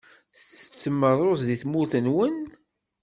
Tettettem 0.35 0.99
rruẓ 1.17 1.41
deg 1.47 1.59
tmurt-nwen? 1.61 2.37